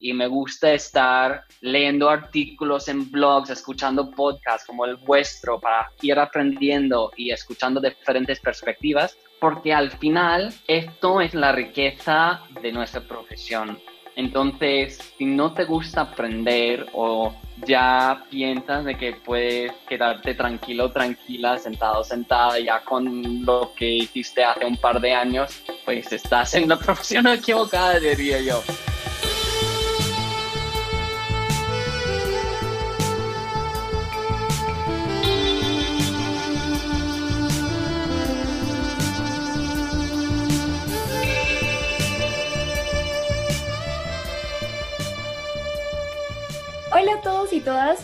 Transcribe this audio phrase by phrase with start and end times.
[0.00, 6.18] y me gusta estar leyendo artículos en blogs, escuchando podcasts como el vuestro para ir
[6.18, 13.78] aprendiendo y escuchando diferentes perspectivas, porque al final esto es la riqueza de nuestra profesión.
[14.16, 17.32] Entonces, si no te gusta aprender o
[17.64, 24.42] ya piensas de que puedes quedarte tranquilo, tranquila, sentado, sentada ya con lo que hiciste
[24.42, 28.60] hace un par de años, pues estás en la profesión equivocada, diría yo.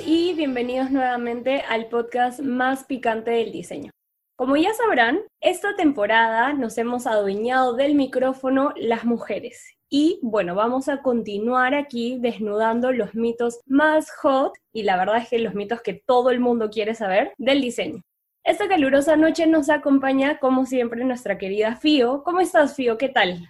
[0.05, 3.91] Y bienvenidos nuevamente al podcast más picante del diseño.
[4.37, 9.73] Como ya sabrán, esta temporada nos hemos adueñado del micrófono las mujeres.
[9.89, 15.31] Y bueno, vamos a continuar aquí desnudando los mitos más hot y la verdad es
[15.31, 18.03] que los mitos que todo el mundo quiere saber del diseño.
[18.45, 22.23] Esta calurosa noche nos acompaña, como siempre, nuestra querida Fío.
[22.23, 22.99] ¿Cómo estás, Fío?
[22.99, 23.49] ¿Qué tal?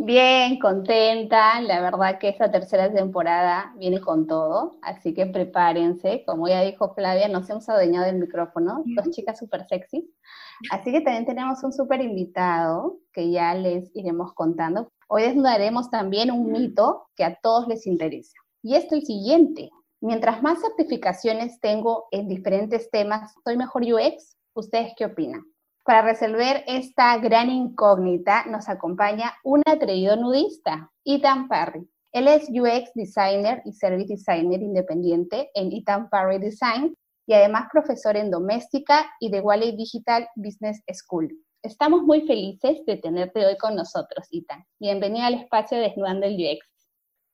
[0.00, 1.60] Bien, contenta.
[1.60, 6.22] La verdad que esta tercera temporada viene con todo, así que prepárense.
[6.24, 10.08] Como ya dijo Flavia, nos hemos adueñado del micrófono, dos chicas súper sexy.
[10.70, 14.88] Así que también tenemos un súper invitado que ya les iremos contando.
[15.08, 18.38] Hoy desnudaremos también un mito que a todos les interesa.
[18.62, 19.70] Y es el siguiente.
[20.00, 24.36] Mientras más certificaciones tengo en diferentes temas, ¿soy mejor UX?
[24.54, 25.42] ¿Ustedes qué opinan?
[25.88, 31.88] Para resolver esta gran incógnita nos acompaña un atrevido nudista, Ethan Parry.
[32.12, 36.94] Él es UX Designer y Service Designer independiente en Ethan Parry Design
[37.26, 41.30] y además profesor en Doméstica y de Wally Digital Business School.
[41.62, 44.62] Estamos muy felices de tenerte hoy con nosotros, Ethan.
[44.78, 46.77] Bienvenido al espacio Desnudando el UX.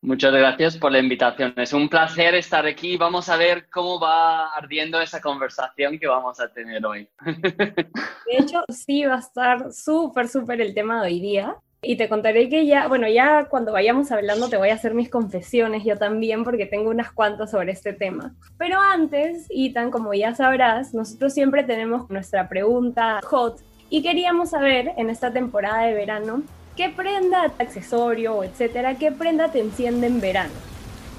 [0.05, 1.55] Muchas gracias por la invitación.
[1.57, 2.99] Es un placer estar aquí.
[2.99, 7.09] Vamos a ver cómo va ardiendo esa conversación que vamos a tener hoy.
[7.25, 11.57] De hecho, sí va a estar súper, súper el tema de hoy día.
[11.81, 15.09] Y te contaré que ya, bueno, ya cuando vayamos hablando te voy a hacer mis
[15.09, 18.35] confesiones yo también porque tengo unas cuantas sobre este tema.
[18.59, 24.93] Pero antes, Itan, como ya sabrás, nosotros siempre tenemos nuestra pregunta hot y queríamos saber
[24.99, 26.43] en esta temporada de verano
[26.77, 30.53] ¿Qué prenda, accesorio, etcétera, qué prenda te enciende en verano?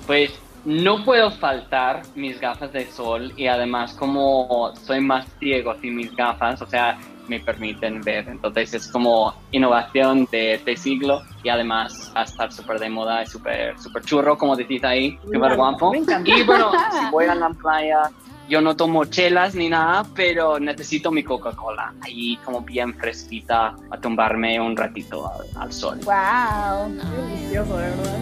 [0.05, 0.31] Pues
[0.65, 6.13] no puedo faltar mis gafas de sol y además como soy más ciego sin mis
[6.13, 6.97] gafas, o sea,
[7.29, 8.27] me permiten ver.
[8.27, 13.27] Entonces es como innovación de este siglo y además a estar súper de moda y
[13.27, 15.93] súper super churro, como decís ahí, súper guapo.
[16.25, 18.11] Y bueno, si voy a la playa
[18.47, 21.93] yo no tomo chelas ni nada, pero necesito mi Coca-Cola.
[22.01, 25.99] Ahí como bien fresquita a tumbarme un ratito al, sol.
[26.03, 26.95] ¡Wow!
[26.95, 28.19] delicioso, de verdad.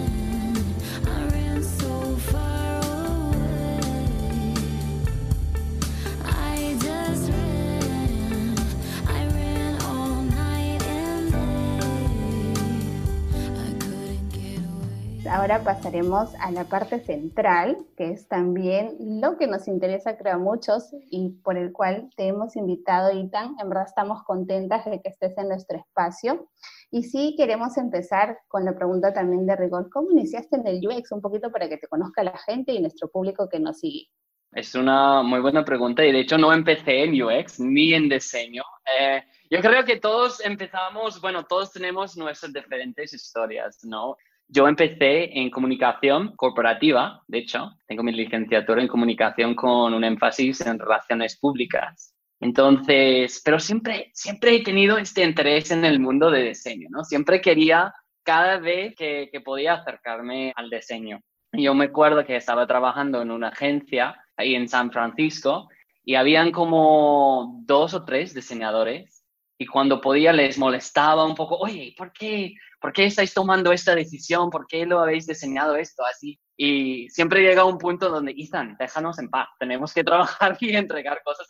[15.29, 20.37] Ahora pasaremos a la parte central, que es también lo que nos interesa, creo, a
[20.37, 23.55] muchos y por el cual te hemos invitado, Itan.
[23.59, 26.47] En verdad estamos contentas de que estés en nuestro espacio.
[26.91, 29.89] Y sí, queremos empezar con la pregunta también de rigor.
[29.89, 31.11] ¿Cómo iniciaste en el UX?
[31.11, 34.09] Un poquito para que te conozca la gente y nuestro público que nos sigue.
[34.51, 38.63] Es una muy buena pregunta y de hecho no empecé en UX ni en diseño.
[38.99, 44.15] Eh, yo creo que todos empezamos, bueno, todos tenemos nuestras diferentes historias, ¿no?
[44.53, 50.61] Yo empecé en comunicación corporativa, de hecho, tengo mi licenciatura en comunicación con un énfasis
[50.61, 52.13] en relaciones públicas.
[52.39, 57.03] Entonces, pero siempre, siempre he tenido este interés en el mundo de diseño, ¿no?
[57.03, 61.19] Siempre quería cada vez que, que podía acercarme al diseño.
[61.51, 65.67] Yo me acuerdo que estaba trabajando en una agencia ahí en San Francisco
[66.05, 69.22] y habían como dos o tres diseñadores
[69.57, 72.53] y cuando podía les molestaba un poco, oye, ¿por qué
[72.83, 74.49] ¿por qué estáis tomando esta decisión?
[74.49, 76.37] ¿Por qué lo habéis diseñado esto así?
[76.57, 81.21] Y siempre llega un punto donde, Ethan, déjanos en paz, tenemos que trabajar y entregar
[81.23, 81.47] cosas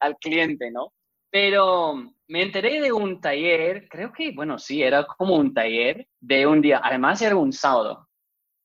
[0.00, 0.92] al, cliente, ¿no?
[1.30, 6.46] Pero me enteré de un taller, creo que, bueno, sí, era como un taller de
[6.46, 8.06] un día, además era un sábado.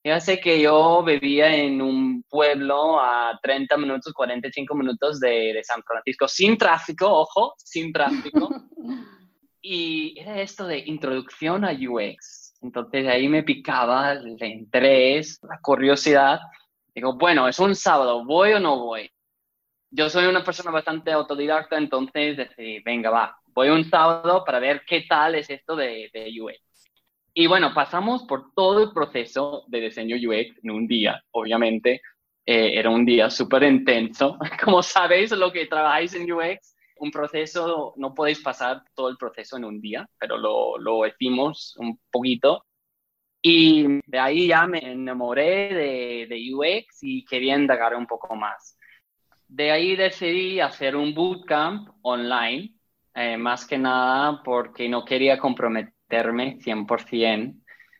[0.03, 5.63] Ya sé que yo vivía en un pueblo a 30 minutos, 45 minutos de, de
[5.63, 8.49] San Francisco, sin tráfico, ojo, sin tráfico.
[9.61, 12.55] Y era esto de introducción a UX.
[12.61, 16.39] Entonces ahí me picaba el interés, la curiosidad.
[16.93, 19.09] Digo, bueno, es un sábado, ¿voy o no voy?
[19.91, 24.83] Yo soy una persona bastante autodidacta, entonces decidí, venga, va, voy un sábado para ver
[24.87, 26.89] qué tal es esto de, de UX.
[27.33, 32.01] Y bueno, pasamos por todo el proceso de diseño UX en un día, obviamente.
[32.45, 34.37] Eh, era un día súper intenso.
[34.63, 39.57] Como sabéis, lo que trabajáis en UX, un proceso, no podéis pasar todo el proceso
[39.57, 42.65] en un día, pero lo, lo hicimos un poquito.
[43.41, 48.77] Y de ahí ya me enamoré de, de UX y quería indagar un poco más.
[49.47, 52.75] De ahí decidí hacer un bootcamp online,
[53.15, 57.55] eh, más que nada porque no quería comprometerme 100%.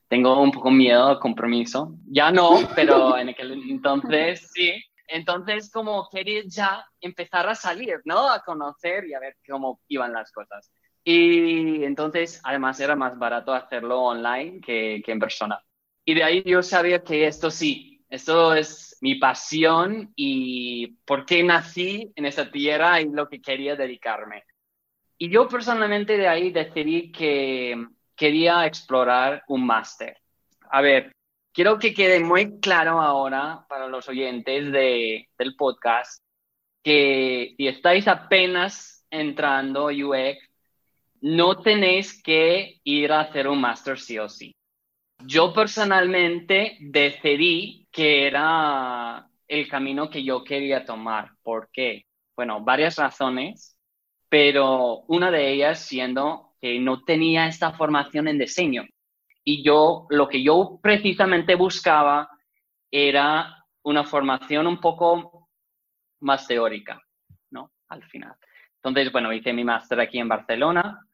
[0.08, 1.96] Tengo un poco miedo al compromiso.
[2.06, 4.74] Ya no, pero en aquel entonces sí.
[5.12, 8.32] Entonces, como quería ya empezar a salir, ¿no?
[8.32, 10.72] A conocer y a ver cómo iban las cosas.
[11.04, 15.62] Y entonces, además, era más barato hacerlo online que, en persona.
[16.06, 21.44] Y de ahí yo sabía que esto sí, esto es mi pasión y por qué
[21.44, 24.44] nací en esa tierra y lo que quería dedicarme.
[25.18, 27.76] Y yo personalmente de ahí decidí que
[28.16, 30.18] quería explorar un máster.
[30.70, 31.12] A ver,
[31.54, 36.24] quiero que quede muy claro ahora para los oyentes de, del podcast
[36.84, 40.38] que si estáis apenas entrando UX,
[41.22, 44.56] no tenéis que ir a hacer un máster sí o sí.
[45.24, 51.32] Yo personalmente decidí que era el camino que yo quería tomar.
[51.44, 52.06] ¿Por qué?
[52.36, 53.78] Bueno, varias razones,
[54.30, 58.84] pero una de ellas siendo que no tenía esta formación en diseño.
[59.44, 62.30] Y yo, lo que yo precisamente buscaba
[62.92, 65.50] era una formación un poco
[66.20, 67.02] más teórica,
[67.50, 67.72] ¿no?
[67.88, 68.36] Al final.
[68.76, 71.06] Entonces, bueno, hice mi máster aquí en Barcelona,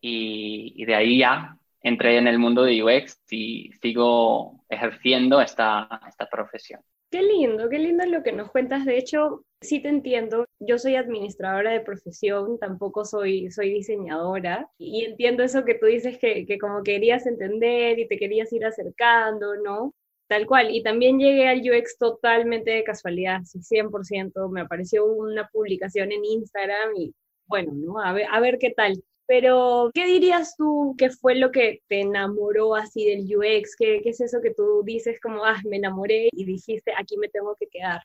[0.00, 6.26] y, de ahí ya entré en el mundo de UX y sigo ejerciendo esta, esta
[6.26, 6.80] profesión.
[7.10, 8.84] Qué lindo, qué lindo lo que nos cuentas.
[8.84, 10.44] De hecho, sí te entiendo.
[10.58, 14.68] Yo soy administradora de profesión, tampoco soy, soy diseñadora.
[14.78, 18.64] Y entiendo eso que tú dices que, que como querías entender y te querías ir
[18.66, 19.94] acercando, ¿no?
[20.28, 20.70] Tal cual.
[20.74, 24.48] Y también llegué al UX totalmente de casualidad, 100%.
[24.50, 27.14] Me apareció una publicación en Instagram y
[27.46, 28.00] bueno, ¿no?
[28.00, 29.02] A ver, a ver qué tal.
[29.26, 33.74] Pero, ¿qué dirías tú que fue lo que te enamoró así del UX?
[33.76, 37.28] ¿Qué, ¿Qué, es eso que tú dices como, ah, me enamoré y dijiste, aquí me
[37.28, 38.02] tengo que quedar?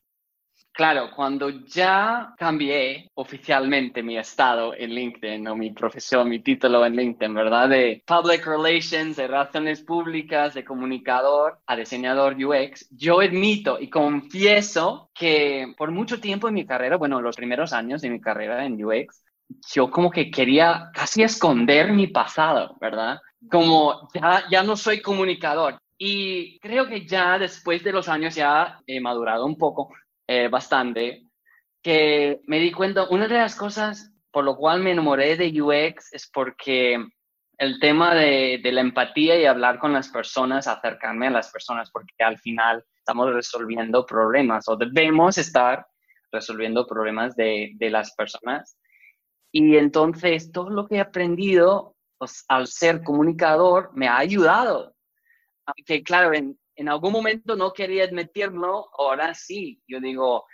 [0.74, 6.96] Claro, cuando ya cambié oficialmente mi estado en LinkedIn o mi profesión, mi título en
[6.96, 7.68] LinkedIn, ¿verdad?
[7.68, 15.12] De Public Relations, de Relaciones Públicas, de comunicador a diseñador UX, yo admito y confieso
[15.14, 18.84] que por mucho tiempo en mi carrera, bueno, los primeros años de mi carrera en
[18.84, 19.26] UX,
[19.74, 23.20] yo como que quería casi esconder mi pasado, ¿verdad?
[23.50, 25.78] Como ya, ya no soy comunicador.
[25.98, 29.94] Y creo que ya después de los años ya he madurado un poco,
[30.28, 31.28] eh, bastante,
[31.82, 36.14] que me di cuenta, una de las cosas por lo cual me enamoré de UX
[36.14, 36.98] es porque
[37.58, 41.92] el tema de, de, la empatía y hablar con las personas, acercarme a las personas,
[41.92, 45.86] porque al final estamos resolviendo problemas o debemos estar
[46.32, 48.78] resolviendo problemas de, de las personas
[49.52, 54.96] y entonces todo lo que he aprendido pues, al ser comunicador me ha ayudado.
[55.66, 60.46] Aunque claro, en, en algún momento no quería admitirlo, ahora sí, yo digo,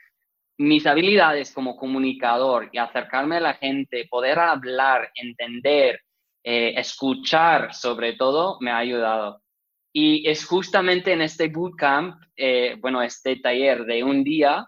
[0.58, 6.02] mis habilidades como comunicador y acercarme a la gente, poder hablar, entender,
[6.44, 9.42] eh, escuchar sobre todo, me ha ayudado.
[9.94, 14.68] Y es justamente en este bootcamp, eh, bueno, este taller de un día,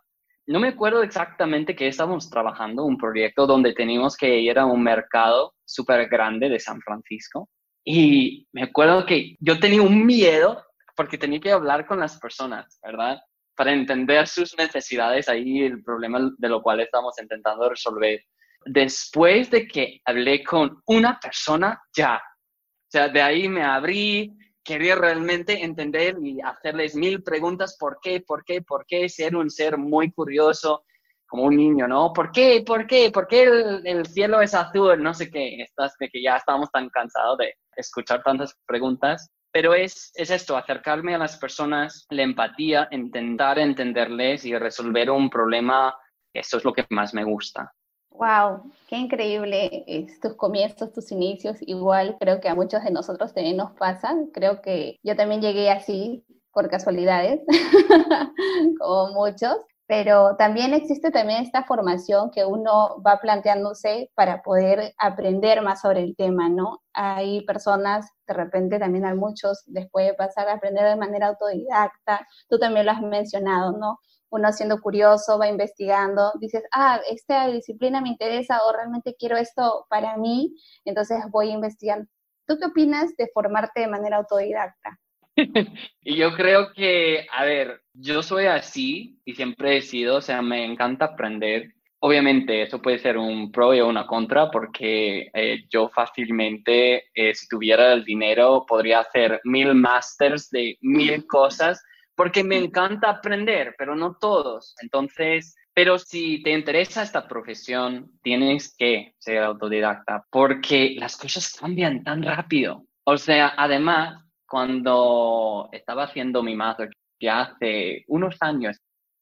[0.50, 4.82] no me acuerdo exactamente que estábamos trabajando, un proyecto donde teníamos que ir a un
[4.82, 7.50] mercado súper grande de San Francisco.
[7.86, 10.66] Y me acuerdo que yo tenía un miedo
[10.96, 13.20] porque tenía que hablar con las personas, ¿verdad?
[13.56, 18.24] Para entender sus necesidades, ahí el problema de lo cual estamos intentando resolver.
[18.66, 22.16] Después de que hablé con una persona, ya.
[22.16, 28.22] O sea, de ahí me abrí, quería realmente entender y hacerles mil preguntas, ¿por qué?
[28.22, 28.62] ¿Por qué?
[28.62, 29.10] ¿Por qué?
[29.10, 30.84] Ser un ser muy curioso,
[31.28, 32.12] como un niño, ¿no?
[32.12, 32.64] ¿Por qué?
[32.66, 33.12] ¿Por qué?
[33.12, 35.02] ¿Por qué el, cielo es azul?
[35.02, 39.30] No sé qué, estás de que ya estamos tan cansados de escuchar tantas preguntas.
[39.52, 45.30] Pero es, es esto, acercarme a las personas, la empatía, intentar entenderles y resolver un
[45.30, 45.96] problema.
[46.34, 47.74] Eso es lo que más me gusta.
[48.20, 49.86] Wow, qué increíble
[50.22, 51.56] tus comienzos, tus inicios.
[51.62, 54.28] Igual creo que a muchos de nosotros también nos pasan.
[54.34, 57.40] Creo que yo también llegué así por casualidades,
[58.80, 59.56] como muchos,
[59.88, 66.04] pero también existe también esta formación que uno va planteándose para poder aprender más sobre
[66.04, 66.82] el tema, ¿no?
[66.92, 72.28] Hay personas, de repente también a muchos les puede pasar a aprender de manera autodidacta,
[72.50, 73.98] tú también lo has mencionado, ¿no?
[74.32, 79.86] Uno siendo curioso, va investigando, dices, ah, esta disciplina me interesa o realmente quiero esto
[79.90, 80.56] para mí,
[80.86, 82.08] entonces voy investigando.
[82.48, 85.00] ¿Tú qué opinas de formarte de manera autodidacta?
[86.02, 90.42] y yo creo que, a ver, yo soy así y siempre he sido, o sea,
[90.42, 91.74] me encanta aprender.
[92.02, 97.48] Obviamente, eso puede ser un pro y una contra, porque eh, yo fácilmente, eh, si
[97.48, 101.84] tuviera el dinero, podría hacer mil masters de mil cosas,
[102.20, 104.76] porque me encanta aprender, pero no todos.
[104.82, 112.04] Entonces, pero si te interesa esta profesión, tienes que ser autodidacta, porque las cosas cambian
[112.04, 112.84] tan rápido.
[113.06, 116.90] O sea, además, cuando estaba haciendo mi máster,
[117.22, 118.76] ya hace unos años,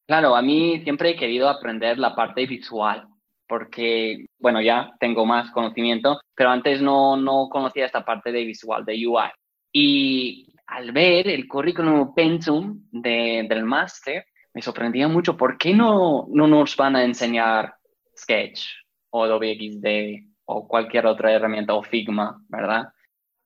[0.07, 3.07] claro, a mí siempre he querido aprender la parte visual,
[3.47, 8.83] porque, bueno, ya tengo más conocimiento, pero antes no, no conocía esta parte de visual,
[8.85, 9.29] de UI.
[9.71, 16.27] Y al ver el currículum pensum de, del máster, me sorprendía mucho por qué no,
[16.29, 17.75] no nos van a enseñar
[18.15, 18.67] Sketch
[19.11, 22.89] o Adobe XD o cualquier otra herramienta o Figma, ¿verdad?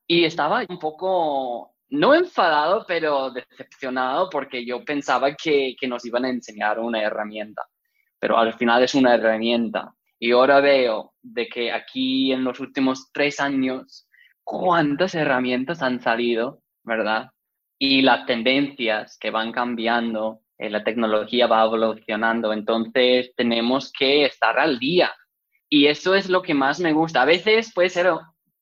[0.06, 6.24] Y estaba un poco no enfadado, pero decepcionado porque yo pensaba que, que, nos iban
[6.24, 7.62] a enseñar una herramienta,
[8.18, 9.94] pero al final es una herramienta.
[10.18, 14.08] Y ahora veo de que aquí en los últimos tres años,
[14.42, 17.30] cuántas herramientas han salido, ¿verdad?
[17.78, 24.58] Y las tendencias que van cambiando, eh, la tecnología va evolucionando, entonces tenemos que estar
[24.58, 25.12] al día.
[25.68, 27.22] Y eso es lo que más me gusta.
[27.22, 28.12] A veces puede ser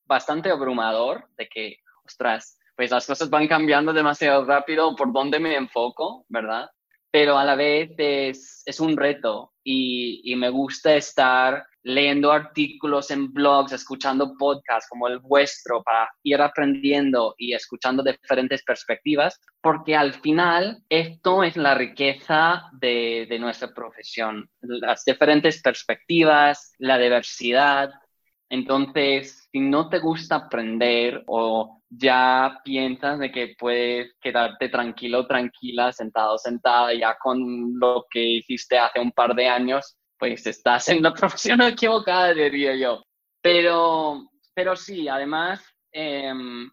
[0.06, 5.56] bastante abrumador de que, ostras, pues las cosas van cambiando demasiado rápido por dónde me
[5.56, 6.70] enfoco, ¿verdad?
[7.10, 13.10] Pero a la vez es, es un reto y, y, me gusta estar leyendo artículos
[13.10, 19.96] en blogs, escuchando podcasts como el vuestro para ir aprendiendo y escuchando diferentes perspectivas, porque
[19.96, 27.90] al final esto es la riqueza de, de nuestra profesión, las diferentes perspectivas, la diversidad.
[28.48, 35.92] Entonces, si no te gusta aprender o ya piensas de que puedes quedarte tranquilo, tranquila,
[35.92, 41.02] sentado, sentada, ya con lo que hiciste hace un par de años, pues estás en
[41.02, 43.02] la profesión equivocada, diría yo.
[43.42, 46.70] Pero, pero sí, además, em,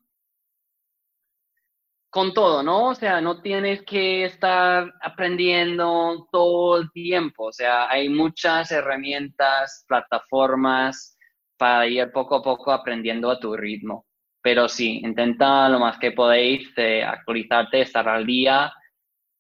[2.10, 2.90] con todo, ¿no?
[2.90, 7.46] O sea, no tienes que estar aprendiendo todo el tiempo.
[7.46, 11.18] O sea, hay muchas herramientas, plataformas
[11.58, 14.07] para ir poco a poco aprendiendo a tu ritmo.
[14.48, 18.72] Pero sí, intenta lo más que podéis eh, actualizarte, estar al día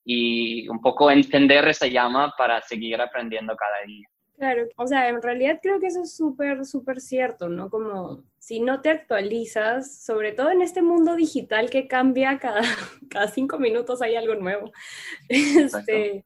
[0.04, 4.06] y un poco encender esa llama para seguir aprendiendo cada día.
[4.38, 7.70] Claro, o sea, en realidad creo que eso es súper, súper cierto, ¿no?
[7.70, 12.60] Como si no te actualizas, sobre todo en este mundo digital que cambia cada,
[13.10, 14.74] cada cinco minutos hay algo nuevo.
[15.30, 16.26] Este,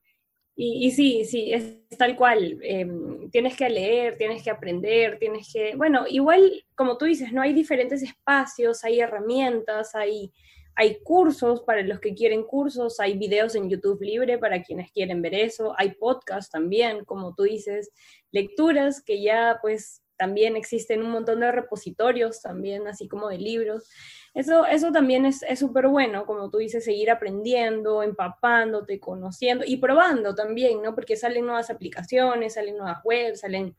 [0.55, 2.59] y, sí, sí, es tal cual.
[2.61, 7.41] Em, tienes que leer, tienes que aprender, tienes que, bueno, igual como tú dices, no
[7.41, 10.31] hay diferentes espacios, hay herramientas, hay,
[10.75, 15.21] hay cursos para los que quieren cursos, hay videos en YouTube libre para quienes quieren
[15.21, 17.91] ver eso, hay podcasts también, como tú dices,
[18.31, 23.89] lecturas que ya pues también existen un montón de repositorios también, así como de libros.
[24.35, 30.35] Eso, eso también es súper bueno, como tú dices, seguir aprendiendo, empapándote, conociendo y probando
[30.35, 30.93] también, ¿no?
[30.93, 33.75] Porque salen nuevas aplicaciones, salen nuevas webs, salen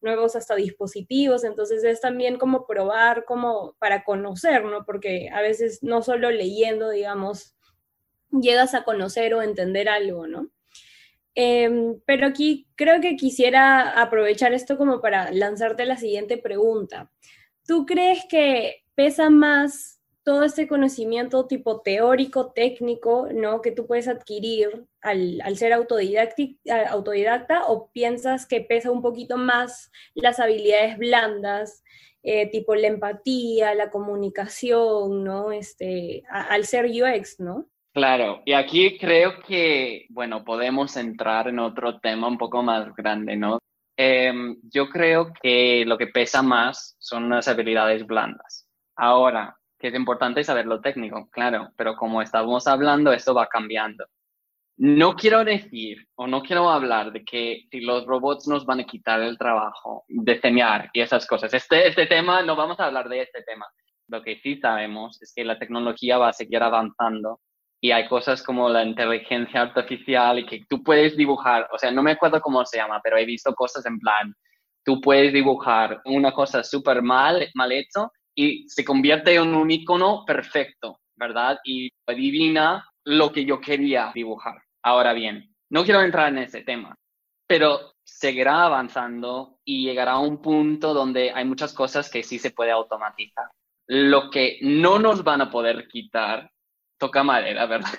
[0.00, 4.84] nuevos hasta dispositivos, entonces es también como probar, como para conocer, ¿no?
[4.84, 7.54] Porque a veces no solo leyendo, digamos,
[8.32, 10.50] llegas a conocer o entender algo, ¿no?
[11.34, 17.10] Em, pero aquí creo que quisiera aprovechar esto como para lanzarte la siguiente pregunta.
[17.66, 23.60] ¿Tú crees que pesa más todo este conocimiento tipo teórico, técnico, ¿no?
[23.60, 30.40] Que tú puedes adquirir al, ser autodidacta o piensas que pesa un poquito más las
[30.40, 31.82] habilidades blandas,
[32.22, 35.52] eh, tipo la empatía, la comunicación, ¿no?
[35.52, 37.68] Este, al ser UX, ¿no?
[37.94, 43.36] Claro, y aquí creo que, bueno, podemos entrar en otro tema un poco más grande,
[43.36, 43.60] ¿no?
[43.96, 48.66] Em, yo creo que lo que pesa más son las habilidades blandas.
[48.96, 54.04] Ahora, que es importante saber lo técnico, claro, pero como estábamos hablando, esto va cambiando.
[54.76, 58.86] No quiero decir o no quiero hablar de que si los robots nos van a
[58.86, 61.54] quitar el trabajo, diseñar y esas cosas.
[61.54, 63.66] Este, este tema, no vamos a hablar de este tema.
[64.08, 67.40] Lo que sí sabemos es que la tecnología va a seguir avanzando
[67.84, 72.02] y hay cosas como la inteligencia artificial y que tú puedes dibujar, o sea, no
[72.02, 74.34] me acuerdo cómo se llama, pero he visto cosas en plan,
[74.82, 80.24] tú puedes dibujar una cosa súper mal, mal hecho y se convierte en un icono
[80.26, 81.58] perfecto, ¿verdad?
[81.62, 84.62] Y adivina lo que yo quería dibujar.
[84.82, 86.94] Ahora bien, no quiero entrar en ese tema,
[87.46, 92.50] pero seguirá avanzando y llegará a un punto donde hay muchas cosas que sí se
[92.50, 93.50] puede automatizar.
[93.86, 96.50] lo que no nos van a poder quitar,
[96.98, 97.90] toca madera, ¿verdad?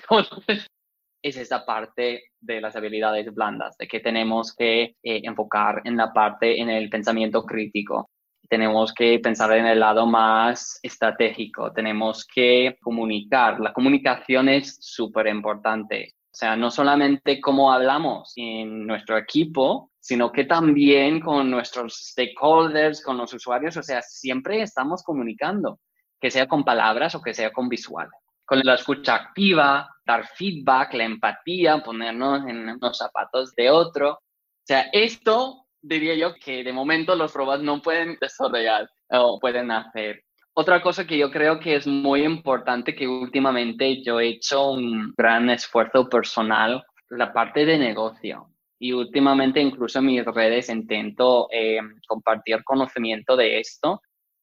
[1.22, 6.12] es esa parte de las habilidades blandas, de que tenemos que eh, enfocar en la
[6.12, 8.10] parte, en el pensamiento crítico.
[8.48, 13.58] Tenemos que pensar en el lado más estratégico, tenemos que comunicar.
[13.58, 16.14] La comunicación es súper importante.
[16.32, 23.02] O sea, no solamente cómo hablamos en nuestro equipo, sino que también con nuestros stakeholders,
[23.02, 23.76] con los usuarios.
[23.76, 25.80] O sea, siempre estamos comunicando,
[26.20, 28.08] que sea con palabras o que sea con visual
[28.46, 34.12] con la escucha activa, dar feedback, la empatía, ponernos en los zapatos de otro.
[34.12, 39.70] O sea, esto diría yo que de momento los robots no pueden desarrollar o pueden
[39.70, 40.22] hacer.
[40.54, 45.12] Otra cosa que yo creo que es muy importante, que últimamente yo he hecho un
[45.16, 48.48] gran esfuerzo personal, la parte de negocio.
[48.78, 54.00] Y últimamente incluso en mis redes intento eh, compartir conocimiento de esto,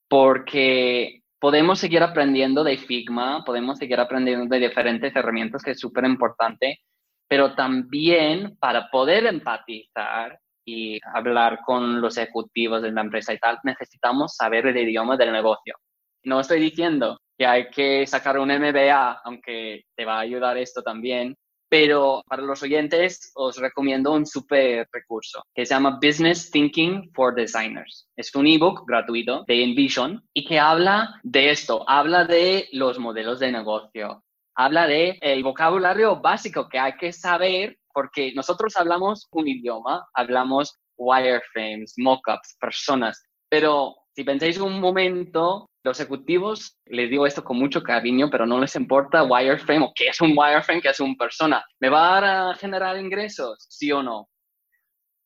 [0.08, 6.06] porque podemos seguir aprendiendo de Figma, podemos seguir aprendiendo de diferentes herramientas, que es súper
[6.06, 6.80] importante,
[7.28, 13.60] pero también para poder empatizar y hablar con los ejecutivos de la empresa y tal,
[13.66, 15.76] necesitamos saber el idioma del negocio.
[16.24, 20.82] No estoy diciendo que hay que sacar un MBA, aunque te va a ayudar esto
[20.82, 21.36] también,
[21.74, 27.34] pero para los oyentes os recomiendo un super recurso que se llama Business Thinking for
[27.34, 28.08] Designers.
[28.16, 33.40] Es un ebook gratuito de Envision y que habla de esto, habla de los modelos
[33.40, 39.48] de negocio, habla de el vocabulario básico que hay que saber porque nosotros hablamos un
[39.48, 47.44] idioma, hablamos wireframes, mockups, personas, pero si pensáis un momento, los ejecutivos, les digo esto
[47.44, 51.00] con mucho cariño, pero no les importa wireframe o qué es un wireframe, qué es
[51.00, 51.66] una persona.
[51.80, 53.66] ¿Me va a generar ingresos?
[53.70, 54.30] ¿Sí o no?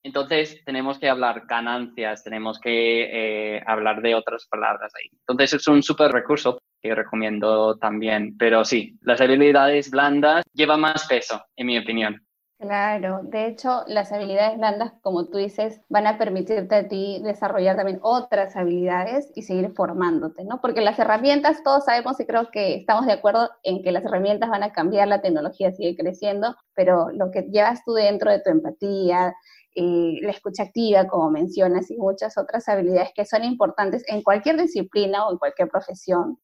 [0.03, 5.10] Entonces tenemos que hablar ganancias, tenemos que eh, hablar de otras palabras ahí.
[5.12, 8.38] Entonces es un súper recurso que recomiendo también.
[8.38, 12.26] Pero sí, las habilidades blandas llevan más peso, en mi opinión.
[12.60, 17.75] Claro, de hecho, las habilidades blandas, como tú dices, van a permitirte a ti desarrollar
[17.75, 20.60] también otras habilidades y seguir formándote, ¿no?
[20.60, 24.50] Porque las herramientas, todos sabemos y creo que estamos de acuerdo en que las herramientas
[24.50, 28.50] van a cambiar, la tecnología sigue creciendo, pero lo que llevas tú dentro de tu
[28.50, 29.36] empatía,
[29.79, 34.60] y la escucha activa, como mencionas, y muchas otras habilidades que son importantes en cualquier
[34.60, 36.40] disciplina o en cualquier profesión.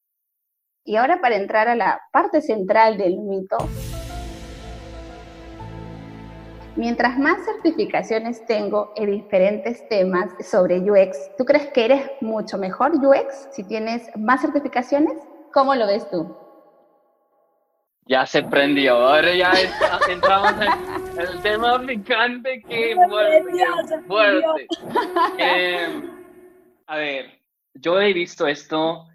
[0.85, 3.57] Y ahora para entrar a la parte central del mito,
[6.75, 12.93] Mientras más certificaciones tengo en diferentes temas sobre UX, ¿tú crees que eres mucho mejor
[12.95, 15.13] UX si tienes más certificaciones?
[15.53, 16.35] ¿Cómo lo ves tú?
[18.07, 19.53] Ya se prendió, ahora ya
[20.09, 24.01] entramos en el tema picante que fuerte.
[24.07, 24.67] fuerte.
[25.37, 26.01] Eh,
[26.87, 27.39] a ver,
[27.75, 29.05] yo he visto esto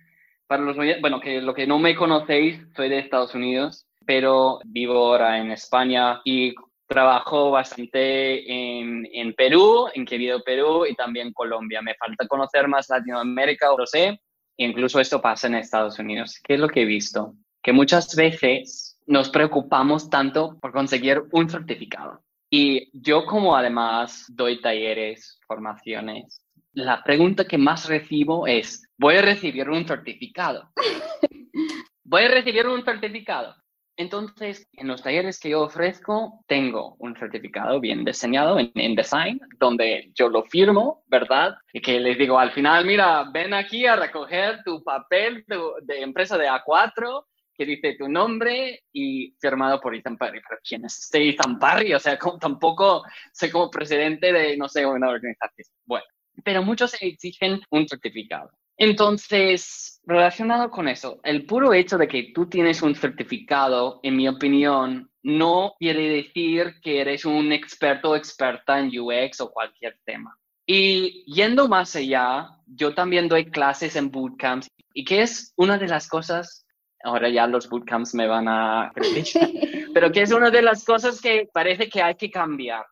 [0.46, 4.94] para los bueno, que lo que no me conocéis, soy de Estados Unidos, pero vivo
[4.96, 6.54] ahora en España y
[6.88, 11.82] Trabajo bastante en, en, Perú, en Querido Perú y también Colombia.
[11.82, 14.20] Me falta conocer más Latinoamérica, lo sé.
[14.56, 16.40] Incluso esto pasa en Estados Unidos.
[16.42, 17.34] ¿Qué es lo que he visto?
[17.62, 22.22] Que muchas veces nos preocupamos tanto por conseguir un certificado.
[22.50, 29.22] Y yo como además doy talleres, formaciones, la pregunta que más recibo es, ¿voy a
[29.22, 30.70] recibir un certificado?
[32.04, 33.54] ¿Voy a recibir un certificado?
[33.98, 40.12] Entonces, en los talleres que yo ofrezco, tengo un certificado bien diseñado en, design, donde
[40.14, 41.56] yo lo firmo, ¿verdad?
[41.72, 46.38] Y que les digo al final, mira, ven aquí a recoger tu papel de, empresa
[46.38, 50.40] de A4 que dice tu nombre y firmado por Ethan Parry.
[50.48, 51.92] Pero ¿quién es este Ethan Parry?
[51.92, 55.66] O sea, tampoco sé como presidente de, no sé, una organización.
[55.84, 56.06] Bueno,
[56.44, 58.52] pero muchos exigen un certificado.
[58.78, 64.28] Entonces, relacionado con eso, el puro hecho de que tú tienes un certificado, en mi
[64.28, 70.38] opinión, no quiere decir que eres un experto o experta en UX o cualquier tema.
[70.64, 75.88] Y yendo más allá, yo también doy clases en bootcamps y que es una de
[75.88, 76.64] las cosas,
[77.02, 78.92] ahora ya los bootcamps me van a
[79.94, 82.84] pero que es una de las cosas que parece que hay que cambiar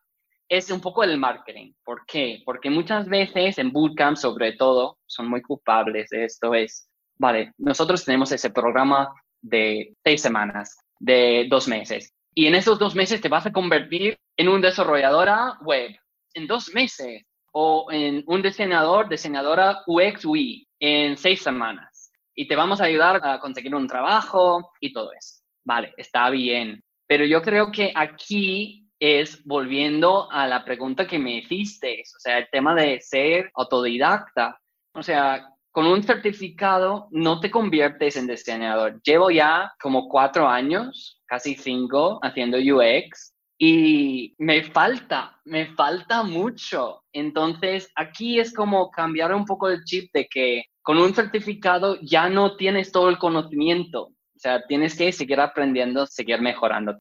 [0.49, 1.73] es un poco el marketing.
[1.83, 2.41] ¿Por qué?
[2.45, 6.53] Porque muchas veces en bootcamp, sobre todo, son muy culpables de esto.
[6.53, 12.13] Es, vale, nosotros tenemos ese programa de seis semanas, de dos meses.
[12.33, 15.91] Y en esos dos meses te vas a convertir en un desarrolladora web.
[16.33, 17.23] En dos meses.
[17.51, 22.11] O en un diseñador, diseñadora UX UI en seis semanas.
[22.35, 25.41] Y te vamos a ayudar a conseguir un trabajo y todo eso.
[25.65, 26.83] Vale, está bien.
[27.07, 32.39] Pero yo creo que aquí es volviendo a la pregunta que me hiciste, o sea,
[32.39, 34.59] el tema de ser autodidacta.
[34.93, 38.99] O sea, con un certificado no te conviertes en diseñador.
[39.03, 47.03] Llevo ya como cuatro años, casi cinco, haciendo UX y me falta, me falta mucho.
[47.11, 52.29] Entonces, aquí es como cambiar un poco el chip de que con un certificado ya
[52.29, 54.03] no tienes todo el conocimiento.
[54.05, 56.97] O sea, tienes que seguir aprendiendo, seguir mejorando.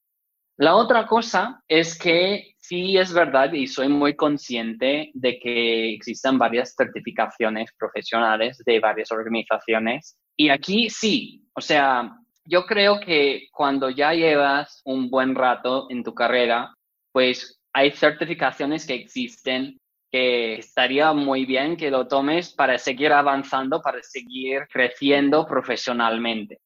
[0.58, 6.38] La otra cosa es que sí es verdad y soy muy consciente de que existen
[6.38, 10.16] varias certificaciones profesionales de varias organizaciones.
[10.34, 12.10] Y aquí sí, o sea,
[12.46, 16.72] yo creo que cuando ya llevas un buen rato en tu carrera,
[17.12, 19.78] pues hay certificaciones que existen
[20.10, 26.60] que estaría muy bien que lo tomes para seguir avanzando, para seguir creciendo profesionalmente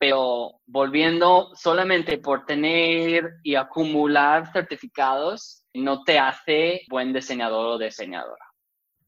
[0.00, 8.44] pero volviendo solamente por tener y acumular certificados no te hace buen diseñador o diseñadora.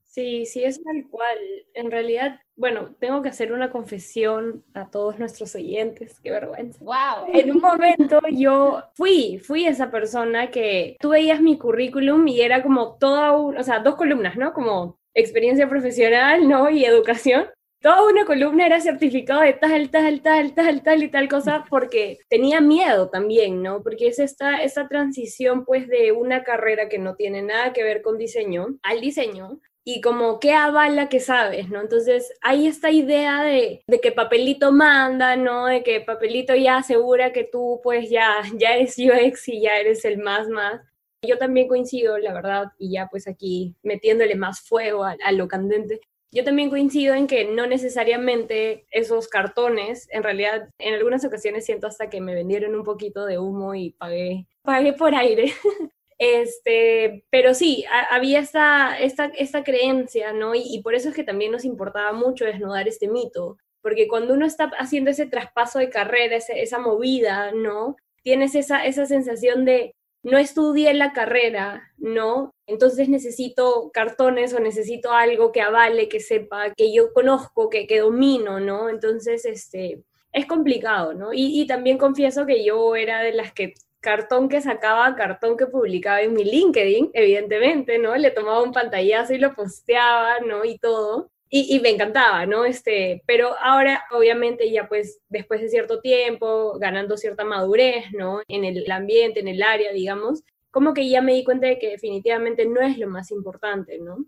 [0.05, 1.39] Sí, sí, es tal cual.
[1.73, 6.79] En realidad, bueno, tengo que hacer una confesión a todos nuestros oyentes, qué vergüenza.
[6.85, 7.33] Wow.
[7.33, 12.63] En un momento yo fui, fui esa persona que tú veías mi currículum y era
[12.63, 14.53] como toda, un, o sea, dos columnas, ¿no?
[14.53, 16.69] Como experiencia profesional, ¿no?
[16.69, 17.47] Y educación
[17.83, 22.19] toda una columna era certificado de tal, tal, tal, tal, tal y tal cosa, porque
[22.29, 23.83] tenía miedo también, ¿no?
[23.83, 28.01] Porque es esta, esta transición, pues, de una carrera que no tiene nada que ver
[28.01, 31.81] con diseño al diseño, y como qué avala que sabes, ¿no?
[31.81, 35.67] Entonces hay esta idea de, de, que papelito manda, ¿no?
[35.67, 40.05] De que papelito ya asegura que tú pues ya, ya eres UX y ya eres
[40.05, 40.81] el más más.
[41.27, 45.49] Yo también coincido, la verdad, y ya pues aquí metiéndole más fuego a, a lo
[45.49, 46.01] candente,
[46.33, 51.87] yo también coincido en que no necesariamente esos cartones, en realidad en algunas ocasiones siento
[51.87, 55.53] hasta que me vendieron un poquito de humo y pagué, pagué por aire.
[56.25, 60.55] Este, pero sí, había esta, esta, esta creencia, ¿no?
[60.55, 64.47] Y, por eso es que también nos importaba mucho desnudar este mito, porque cuando uno
[64.47, 67.97] está haciendo ese traspaso de carrera, esa movida, ¿no?
[68.23, 72.53] Tienes esa, esa sensación de, no estudié la carrera, ¿no?
[72.73, 78.01] Entonces necesito cartones o necesito algo que avale, que sepa, que yo conozco, que, que
[78.01, 78.89] domino, ¿no?
[78.89, 81.33] Entonces, este, es complicado, ¿no?
[81.33, 85.67] Y, y también confieso que yo era de las que cartón que sacaba, cartón que
[85.67, 88.17] publicaba en mi LinkedIn, evidentemente, ¿no?
[88.17, 90.65] Le tomaba un pantallazo y lo posteaba, ¿no?
[90.65, 92.65] Y todo y, me encantaba, ¿no?
[92.65, 98.41] Este, pero ahora, obviamente, ya pues después de cierto tiempo, ganando cierta madurez, ¿no?
[98.49, 101.91] En el ambiente, en el área, digamos, como que ya me di cuenta de que
[101.91, 104.27] definitivamente no es lo más importante, ¿no?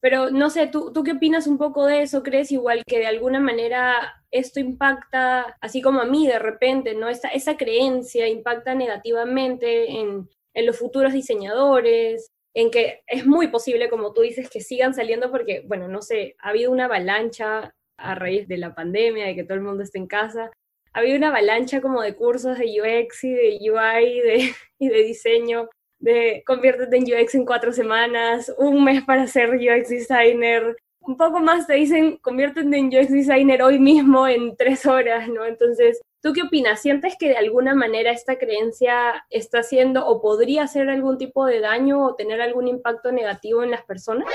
[0.00, 2.22] Pero no sé, ¿tú, ¿tú qué opinas un poco de eso?
[2.22, 7.08] ¿Crees igual que de alguna manera esto impacta, así como a mí de repente, ¿no?
[7.08, 13.88] Esa, esa creencia impacta negativamente en, en los futuros diseñadores, en que es muy posible,
[13.88, 18.14] como tú dices, que sigan saliendo porque, bueno, no sé, ha habido una avalancha a
[18.14, 20.50] raíz de la pandemia, de que todo el mundo esté en casa,
[20.92, 25.02] ha habido una avalancha como de cursos de UX y de UI de, y de
[25.02, 25.68] diseño,
[26.04, 31.40] de conviértete en UX en cuatro semanas, un mes para ser UX designer, un poco
[31.40, 35.44] más te dicen conviértete en UX designer hoy mismo en tres horas, ¿no?
[35.46, 36.80] Entonces, ¿Tú qué opinas?
[36.80, 41.60] ¿Sientes que de alguna manera esta creencia está haciendo o podría hacer algún tipo de
[41.60, 44.26] daño o tener algún impacto negativo en las personas?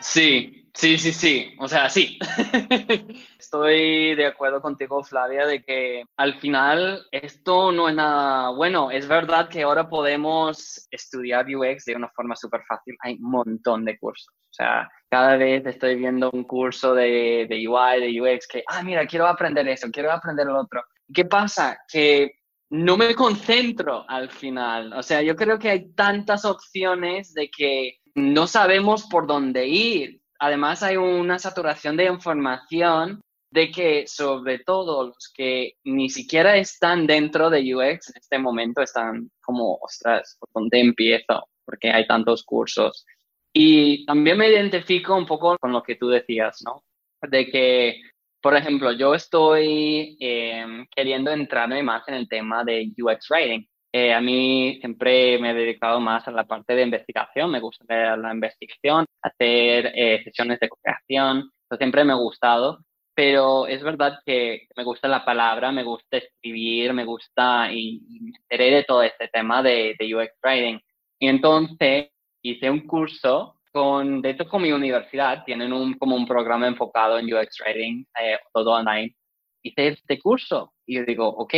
[0.00, 1.54] Sí, sí, sí, sí.
[1.58, 2.18] O sea, sí.
[3.38, 8.90] Estoy de acuerdo contigo, Flavia, de que al final esto no es nada bueno.
[8.90, 12.96] Es verdad que ahora podemos estudiar UX de una forma súper fácil.
[13.00, 14.32] Hay un montón de cursos.
[14.32, 18.82] O sea, cada vez estoy viendo un curso de, de UI, de UX, que, ah,
[18.82, 20.82] mira, quiero aprender eso, quiero aprender lo otro.
[21.12, 21.78] ¿Qué pasa?
[21.90, 24.92] Que no me concentro al final.
[24.92, 30.20] O sea, yo creo que hay tantas opciones de que no sabemos por dónde ir.
[30.38, 33.20] Además, hay una saturación de información
[33.52, 38.80] de que sobre todo los que ni siquiera están dentro de UX en este momento
[38.80, 41.48] están como, ostras, ¿por dónde empiezo?
[41.64, 43.04] Porque hay tantos cursos.
[43.52, 46.84] Y también me identifico un poco con lo que tú decías, ¿no?
[47.22, 48.00] De que
[48.40, 53.68] por ejemplo, yo estoy em, queriendo entrarme más en el tema de UX Writing.
[53.92, 58.16] Eh, a mí siempre me he dedicado más a la parte de investigación, me gusta
[58.16, 64.20] la investigación, hacer eh, sesiones de creación, eso siempre me ha gustado, pero es verdad
[64.24, 69.02] que me gusta la palabra, me gusta escribir, me gusta y, me enteré de todo
[69.02, 70.80] este tema de, de UX Writing.
[71.18, 72.10] Y entonces
[72.42, 77.18] hice un curso con, de hecho, con mi universidad tienen un, como un programa enfocado
[77.18, 79.14] en UX Writing, eh, todo online.
[79.62, 81.54] Hice este curso y yo digo, ok,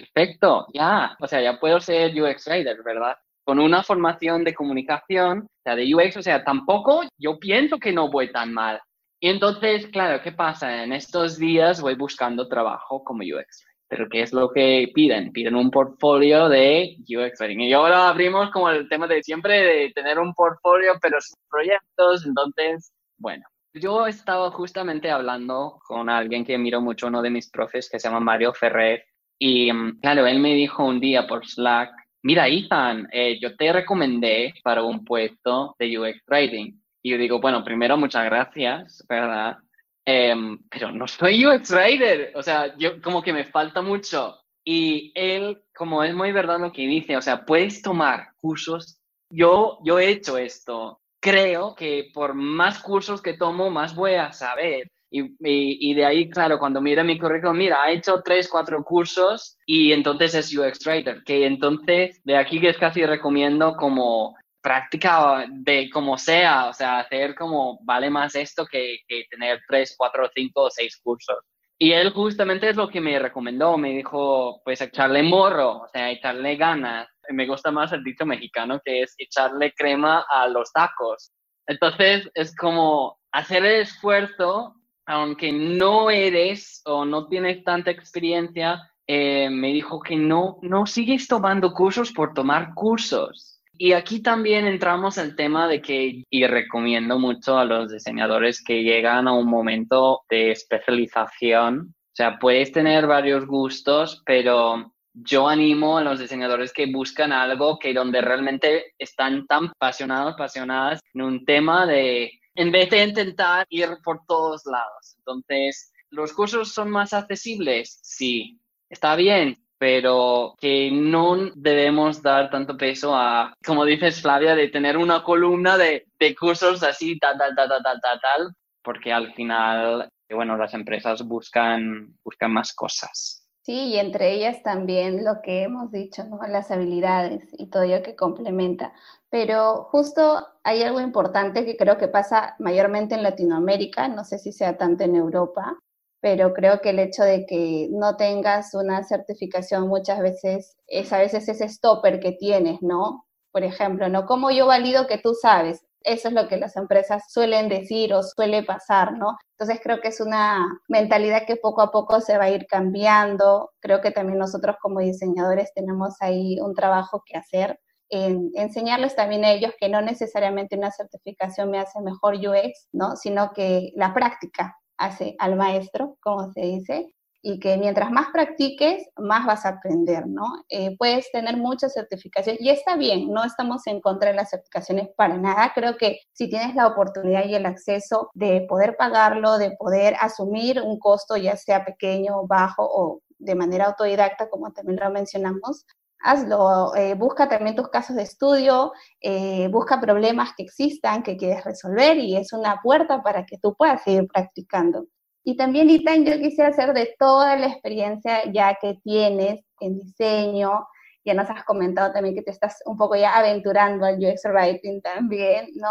[0.00, 3.16] perfecto, ya, o sea, ya puedo ser UX Writer, ¿verdad?
[3.44, 7.92] Con una formación de comunicación, o sea, de UX, o sea, tampoco yo pienso que
[7.92, 8.80] no voy tan mal.
[9.20, 10.84] Y entonces, claro, ¿qué pasa?
[10.84, 13.64] En estos días voy buscando trabajo como UX.
[13.88, 15.32] Pero ¿qué es lo que piden?
[15.32, 17.60] Piden un portfolio de UX Writing.
[17.60, 22.26] Y ahora abrimos como el tema de siempre de tener un portfolio, pero sin proyectos.
[22.26, 27.88] Entonces, bueno, yo estaba justamente hablando con alguien que miro mucho, uno de mis profes,
[27.90, 29.02] que se llama Mario Ferrer.
[29.38, 31.90] Y mm, claro, él me dijo un día por Slack,
[32.22, 36.80] mira, Ethan, eh, yo te recomendé para un puesto de UX Writing.
[37.02, 39.58] Y yo digo, bueno, primero muchas gracias, ¿verdad?
[40.04, 44.38] Em, pero no soy UX Writer, o sea, yo como que me falta mucho.
[44.64, 49.00] Y él, como es muy verdad lo que dice, o sea, puedes tomar cursos.
[49.30, 51.00] Yo, yo he hecho esto.
[51.20, 54.90] Creo que por más cursos que tomo, más voy a saber.
[55.10, 58.84] Y, y, y, de ahí, claro, cuando mira mi currículum, mira, ha hecho tres, cuatro
[58.84, 64.36] cursos y entonces es UX Writer, que entonces de aquí que es casi recomiendo como
[64.60, 69.94] práctica de como sea, o sea, hacer como vale más esto que, que tener tres,
[69.96, 71.38] cuatro, cinco o seis cursos.
[71.80, 76.10] Y él justamente es lo que me recomendó, me dijo, pues echarle morro, o sea,
[76.10, 77.08] echarle ganas.
[77.30, 81.30] Me gusta más el dicho mexicano que es echarle crema a los tacos.
[81.68, 84.74] Entonces, es como hacer el esfuerzo,
[85.08, 91.26] aunque no eres o no tienes tanta experiencia, eh, me dijo que no, no sigues
[91.26, 97.16] tomando cursos por tomar cursos y aquí también entramos al tema de que, y recomiendo
[97.20, 101.94] mucho a los diseñadores que llegan a un momento de especialización.
[101.94, 107.78] O sea, puedes tener varios gustos, pero yo animo a los diseñadores que buscan algo
[107.78, 113.66] que donde realmente están tan apasionados, apasionadas en un tema de, en vez de intentar
[113.70, 115.14] ir por todos lados.
[115.18, 118.00] Entonces, ¿los cursos son más accesibles?
[118.02, 118.58] Sí.
[118.90, 119.56] ¿Está bien?
[119.80, 125.78] pero que no debemos dar tanto peso a, como dices Flavia, de tener una columna
[125.78, 130.74] de, de cursos así, tal, tal, tal, tal, tal, tal, porque al final, bueno, las
[130.74, 133.47] empresas buscan, buscan más cosas.
[133.68, 136.38] Sí, y entre ellas también lo que hemos dicho, ¿no?
[136.48, 138.94] Las habilidades y todo ello que complementa.
[139.28, 144.52] Pero justo hay algo importante que creo que pasa mayormente en Latinoamérica, no sé si
[144.52, 145.76] sea tanto en Europa,
[146.22, 151.18] pero creo que el hecho de que no tengas una certificación muchas veces es a
[151.18, 153.26] veces ese stopper que tienes, ¿no?
[153.52, 154.24] Por ejemplo, ¿no?
[154.24, 155.84] ¿Cómo yo valido que tú sabes?
[156.08, 159.36] Eso es lo que las empresas suelen decir o suele pasar, ¿no?
[159.58, 163.72] Entonces creo que es una mentalidad que poco a poco se va a ir cambiando.
[163.80, 167.78] Creo que también nosotros como diseñadores tenemos ahí un trabajo que hacer
[168.10, 173.16] en enseñarles también a ellos que no necesariamente una certificación me hace mejor UX, ¿no?
[173.16, 179.08] Sino que la práctica, hace al maestro, como se dice, y que mientras más practiques,
[179.16, 180.44] más vas a aprender, ¿no?
[180.68, 185.08] Eh, puedes tener muchas certificaciones y está bien, no estamos en contra de las certificaciones
[185.16, 185.72] para nada.
[185.74, 190.80] Creo que si tienes la oportunidad y el acceso de poder pagarlo, de poder asumir
[190.82, 195.86] un costo, ya sea pequeño, bajo o de manera autodidacta, como también lo mencionamos,
[196.20, 201.64] hazlo, eh, busca también tus casos de estudio, eh, busca problemas que existan, que quieres
[201.64, 205.06] resolver y es una puerta para que tú puedas seguir practicando.
[205.48, 210.86] Y también, Itan, yo quisiera hacer de toda la experiencia ya que tienes en diseño,
[211.24, 215.00] ya nos has comentado también que te estás un poco ya aventurando al UX Writing
[215.00, 215.88] también, ¿no?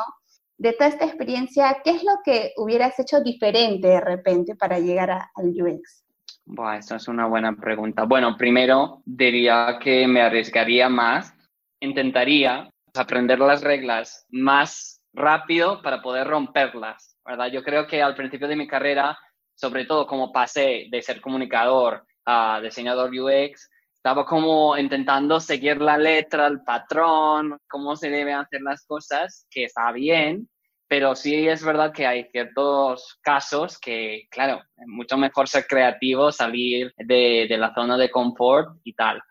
[0.60, 5.10] De toda esta experiencia, ¿qué es lo que hubieras hecho diferente de repente para llegar
[5.10, 6.06] al UX?
[6.46, 8.04] Buah, esa es una buena pregunta.
[8.04, 11.34] Bueno, primero diría que me arriesgaría más,
[11.80, 17.48] intentaría aprender las reglas más rápido para poder romperlas, ¿verdad?
[17.48, 19.17] Yo creo que al principio de mi carrera,
[19.58, 25.98] sobre todo como pasé de ser comunicador a diseñador UX, estaba como intentando seguir la
[25.98, 30.48] letra, el patrón, cómo se deben hacer las cosas, que está bien,
[30.88, 36.32] pero sí es verdad que hay ciertos casos que, claro, es mucho mejor ser creativo,
[36.32, 39.22] salir de, de la zona de confort y tal.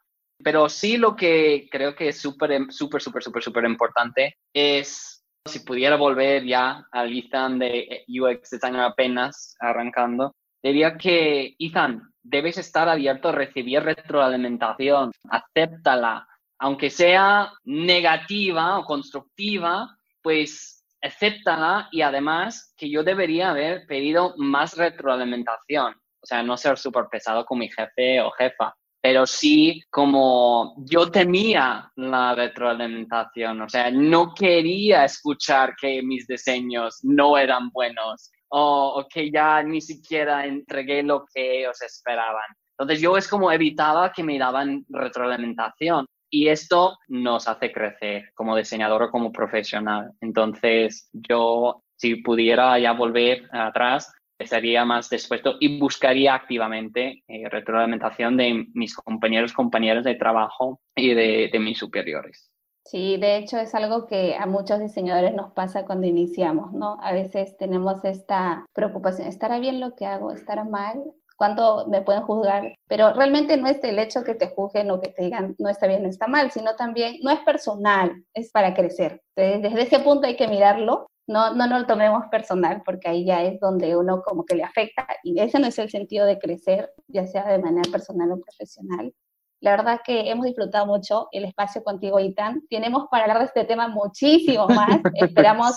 [0.43, 5.16] Pero sí lo que creo que es súper, súper, súper, súper, súper importante es
[5.47, 12.59] si pudiera volver ya al Ethan de UX Designer apenas arrancando, diría que, Ethan, debes
[12.59, 16.27] estar abierto a recibir retroalimentación, acéptala,
[16.59, 24.77] aunque sea negativa o constructiva, pues acéptala y además que yo debería haber pedido más
[24.77, 25.95] retroalimentación.
[26.21, 28.75] O sea, no ser súper pesado con mi jefe o jefa,
[29.07, 33.63] pero sí como yo temía la retroalimentación.
[33.63, 39.63] O sea, no quería escuchar que mis diseños no eran buenos o, o que ya
[39.63, 42.51] ni siquiera entregué lo que ellos esperaban.
[42.73, 46.05] Entonces yo es como evitaba que me daban retroalimentación.
[46.29, 50.11] Y esto nos hace crecer como diseñador o como profesional.
[50.21, 58.37] Entonces, yo si pudiera ya volver atrás, estaría más dispuesto y buscaría activamente eh, retroalimentación
[58.37, 62.51] de mis compañeros, compañeras de trabajo y de, de mis superiores.
[62.87, 66.99] Sí, de hecho es algo que a muchos diseñadores nos pasa cuando iniciamos, ¿no?
[67.03, 70.31] A veces tenemos esta preocupación, ¿estará bien lo que hago?
[70.31, 71.03] ¿Estará mal?
[71.37, 72.75] ¿Cuánto me pueden juzgar?
[72.87, 75.89] Pero realmente no es el hecho que te juzguen o que te digan no está
[75.89, 79.21] bien, no está mal, sino también no es personal, es para crecer.
[79.35, 83.25] Entonces, desde ese punto hay que mirarlo no, no nos lo tomemos personal porque ahí
[83.25, 86.39] ya es donde uno como que le afecta y ese no es el sentido de
[86.39, 89.13] crecer, ya sea de manera personal o profesional.
[89.61, 92.63] La verdad que hemos disfrutado mucho el espacio contigo, Itan.
[92.69, 95.01] Tenemos para hablar de este tema muchísimo más.
[95.15, 95.75] Esperamos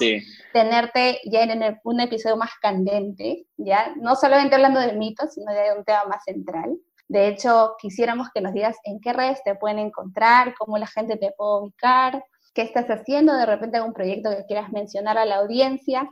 [0.54, 5.78] tenerte ya en un episodio más candente, ya no solamente hablando de mitos, sino de
[5.78, 6.78] un tema más central.
[7.08, 11.18] De hecho, quisiéramos que nos digas en qué redes te pueden encontrar, cómo la gente
[11.18, 15.38] te puede ubicar, qué estás haciendo, de repente algún proyecto que quieras mencionar a la
[15.38, 16.10] audiencia.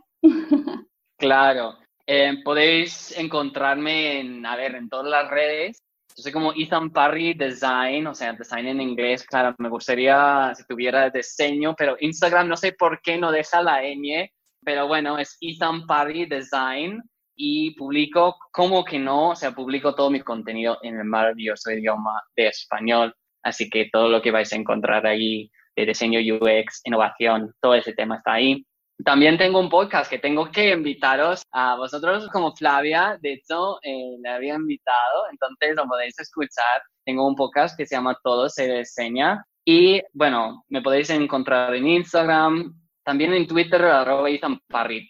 [1.19, 5.81] Claro, eh, podéis encontrarme en, a ver, en todas las redes.
[6.15, 10.63] Yo soy como Ethan Parry Design, o sea, design en inglés, claro, me gustaría si
[10.65, 14.29] tuviera diseño, pero Instagram no sé por qué no deja la ñ,
[14.63, 17.01] pero bueno, es Ethan Parry Design
[17.35, 22.23] y publico, como que no, o sea, publico todo mi contenido en el maravilloso idioma
[22.35, 27.53] de español, así que todo lo que vais a encontrar ahí de diseño UX, innovación,
[27.61, 28.65] todo ese tema está ahí.
[29.05, 34.17] También tengo un podcast que tengo que invitaros a vosotros como Flavia, de hecho, eh,
[34.21, 36.81] le había invitado, entonces lo podéis escuchar.
[37.05, 41.87] Tengo un podcast que se llama Todo se diseña y bueno, me podéis encontrar en
[41.87, 44.29] Instagram, también en Twitter, arroba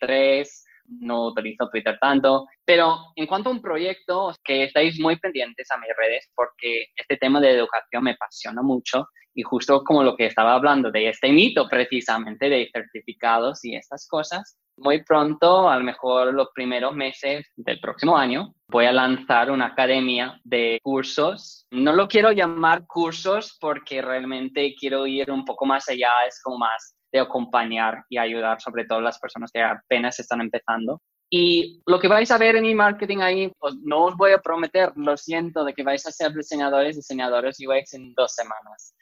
[0.01, 0.63] 3
[0.99, 5.77] no utilizo Twitter tanto, pero en cuanto a un proyecto, que estáis muy pendientes a
[5.77, 10.26] mis redes porque este tema de educación me apasiona mucho y justo como lo que
[10.26, 15.84] estaba hablando de este mito precisamente de certificados y estas cosas, muy pronto, a lo
[15.84, 21.67] mejor los primeros meses del próximo año, voy a lanzar una academia de cursos.
[21.69, 26.58] No lo quiero llamar cursos porque realmente quiero ir un poco más allá, es como
[26.58, 31.00] más de acompañar y ayudar sobre todo a las personas que apenas están empezando.
[31.30, 34.39] Y lo que vais a ver en mi marketing ahí, pues no os voy a
[34.39, 38.95] prometer, lo siento, de que vais a ser diseñadores, diseñadores UX en dos semanas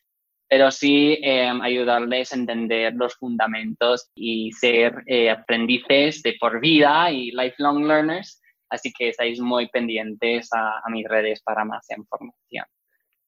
[0.47, 7.11] pero sí em, ayudarles a entender los fundamentos y ser eh, aprendices de por vida
[7.11, 8.41] y lifelong learners.
[8.69, 12.65] Así que estáis muy pendientes a, a mis redes para más información.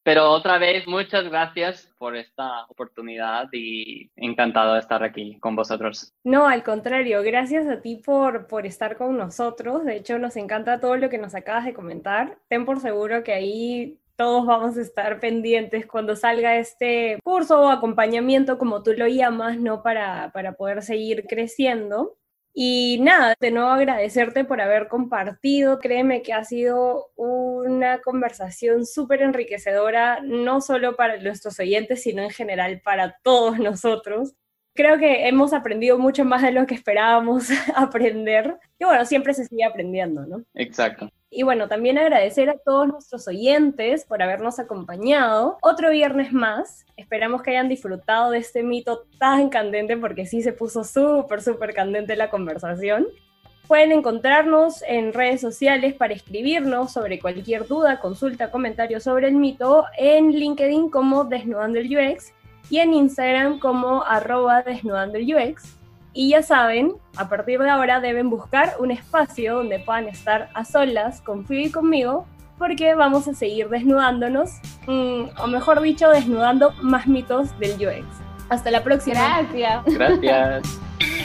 [0.07, 6.13] Pero otra vez, muchas gracias por esta oportunidad y encantado de estar aquí con vosotros.
[6.23, 9.83] No, al contrario, gracias a ti por, por estar con nosotros.
[9.83, 12.37] De hecho, nos encanta todo lo que nos acabas de comentar.
[12.47, 17.69] Ten por seguro que ahí todos vamos a estar pendientes cuando salga este curso o
[17.69, 19.83] acompañamiento, como tú lo llamas, ¿no?
[19.83, 22.17] Para, para poder seguir creciendo.
[22.53, 25.77] Y nada, de nuevo agradecerte por haber compartido.
[25.77, 32.31] Créeme que ha sido una conversación súper enriquecedora, no solo para nuestros oyentes, sino en
[32.31, 34.33] general para todos nosotros.
[34.73, 38.57] Creo que hemos aprendido mucho más de lo que esperábamos aprender.
[38.79, 40.43] Y bueno, siempre se sigue aprendiendo, ¿no?
[40.55, 41.11] Exacto.
[41.29, 46.85] Y bueno, también agradecer a todos nuestros oyentes por habernos acompañado otro viernes más.
[46.95, 51.73] Esperamos que hayan disfrutado de este mito tan candente porque sí se puso súper, súper
[51.73, 53.07] candente la conversación.
[53.67, 59.83] Pueden encontrarnos en redes sociales para escribirnos sobre cualquier duda, consulta, comentario sobre el mito
[59.97, 62.31] en LinkedIn como Desnudando el UX
[62.69, 65.76] y en Instagram como arroba Desnudando el UX.
[66.17, 70.65] Y ya saben, a partir de ahora deben buscar un espacio donde puedan estar a
[70.65, 72.25] solas con y conmigo,
[72.57, 74.49] porque vamos a seguir desnudándonos,
[74.87, 78.07] mm, o mejor dicho, desnudando más mitos del UX.
[78.49, 79.43] Hasta la próxima.
[79.43, 79.83] Gracias.
[79.85, 80.79] Gracias.